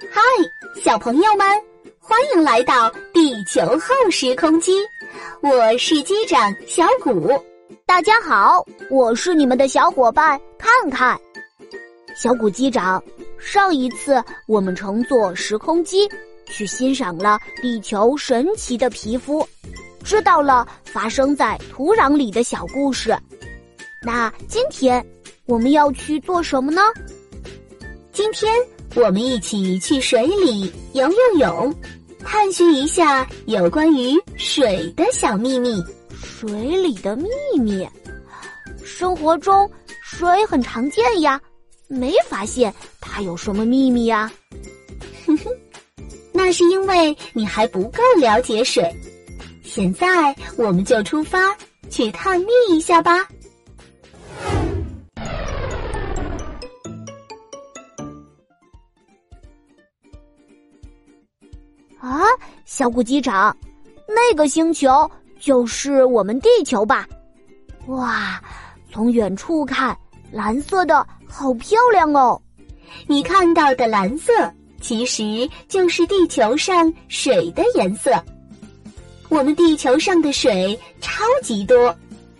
[0.00, 0.20] 嗨
[0.80, 1.44] 小朋友们，
[1.98, 4.72] 欢迎来到地球后时空机，
[5.40, 7.32] 我是机长小谷。
[7.84, 11.18] 大家好，我是你们的小伙伴看看。
[12.14, 13.02] 小谷机长，
[13.38, 16.08] 上一次我们乘坐时空机
[16.46, 19.46] 去欣赏了地球神奇的皮肤，
[20.04, 23.16] 知道了发生在土壤里的小故事。
[24.00, 25.04] 那今天
[25.46, 26.82] 我们要去做什么呢？
[28.12, 28.54] 今天
[28.94, 31.74] 我们一起去水里游游泳，
[32.24, 35.82] 探寻一下有关于水的小秘密。
[36.20, 37.28] 水里的秘
[37.60, 37.86] 密，
[38.84, 39.70] 生活中
[40.02, 41.40] 水很常见呀，
[41.88, 44.30] 没发现它有什么秘密呀。
[45.26, 45.50] 哼哼，
[46.32, 48.88] 那是因为你还不够了解水。
[49.62, 51.56] 现在我们就出发
[51.90, 53.28] 去探秘一下吧。
[62.00, 62.20] 啊，
[62.64, 63.54] 小谷机长，
[64.06, 65.10] 那个星球
[65.40, 67.06] 就是我们地球吧？
[67.86, 68.40] 哇，
[68.92, 69.96] 从远处看，
[70.30, 72.40] 蓝色的好漂亮哦！
[73.06, 74.32] 你看到的蓝色，
[74.80, 78.12] 其实就是地球上水的颜色。
[79.28, 81.94] 我们地球上的水超级多，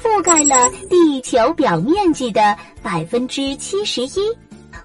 [0.00, 4.20] 覆盖了地球表面积的百分之七十一。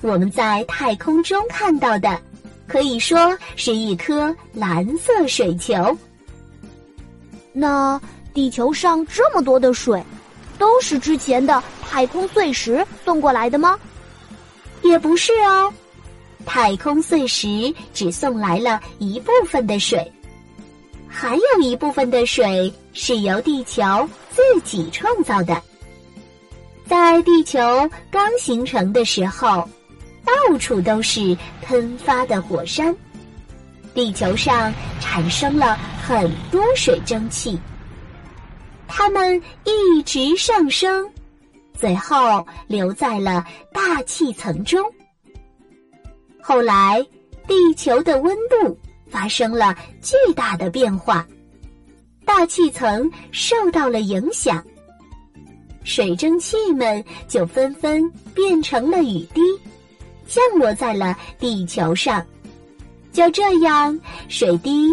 [0.00, 2.20] 我们在太空中看到的。
[2.66, 5.96] 可以说是一颗蓝色水球。
[7.52, 8.00] 那
[8.32, 10.02] 地球上这么多的水，
[10.58, 13.78] 都是之前的太空碎石送过来的吗？
[14.82, 15.72] 也不是哦，
[16.44, 20.12] 太空碎石只送来了一部分的水，
[21.06, 23.82] 还有一部分的水是由地球
[24.30, 25.62] 自己创造的。
[26.86, 27.58] 在地球
[28.10, 29.68] 刚形成的时候。
[30.48, 32.94] 到处都是喷发的火山，
[33.94, 37.58] 地球上产生了很多水蒸气，
[38.86, 41.08] 它们一直上升，
[41.72, 44.84] 最后留在了大气层中。
[46.42, 47.02] 后来，
[47.46, 51.26] 地球的温度发生了巨大的变化，
[52.26, 54.62] 大气层受到了影响，
[55.84, 59.40] 水蒸气们就纷纷变成了雨滴。
[60.26, 62.24] 降落在了地球上，
[63.12, 63.98] 就这样，
[64.28, 64.88] 水滴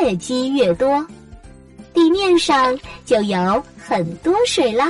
[0.00, 1.06] 越积越多，
[1.92, 4.84] 地面上就有很多水了。